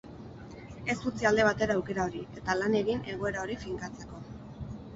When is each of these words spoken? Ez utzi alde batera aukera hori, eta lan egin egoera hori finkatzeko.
Ez 0.93 0.95
utzi 1.11 1.27
alde 1.31 1.45
batera 1.49 1.75
aukera 1.81 2.07
hori, 2.09 2.23
eta 2.41 2.57
lan 2.63 2.81
egin 2.81 3.07
egoera 3.17 3.45
hori 3.47 3.61
finkatzeko. 3.69 4.27